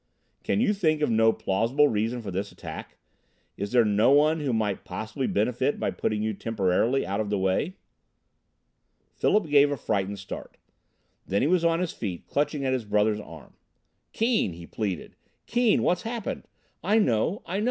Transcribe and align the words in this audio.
"Can 0.41 0.59
you 0.59 0.73
think 0.73 1.03
of 1.03 1.11
no 1.11 1.31
plausible 1.31 1.87
reason 1.87 2.23
for 2.23 2.31
this 2.31 2.51
attack? 2.51 2.97
Is 3.55 3.71
there 3.71 3.85
no 3.85 4.09
one 4.09 4.39
who 4.39 4.51
might 4.51 4.83
possibly 4.83 5.27
benefit 5.27 5.79
by 5.79 5.91
putting 5.91 6.23
you 6.23 6.33
temporarily 6.33 7.05
out 7.05 7.19
of 7.19 7.29
the 7.29 7.37
way?" 7.37 7.75
Philip 9.13 9.47
gave 9.47 9.69
a 9.69 9.77
frightened 9.77 10.17
start. 10.17 10.57
Then 11.27 11.43
he 11.43 11.47
was 11.47 11.63
on 11.63 11.79
his 11.81 11.91
feet, 11.93 12.25
clutching 12.25 12.65
at 12.65 12.73
his 12.73 12.85
brother's 12.85 13.19
arm. 13.19 13.53
"Keane!" 14.11 14.53
he 14.53 14.65
pleaded, 14.65 15.15
"Keane! 15.45 15.83
What's 15.83 16.01
happened? 16.01 16.47
I 16.83 16.97
know, 16.97 17.43
I 17.45 17.59
know! 17.59 17.59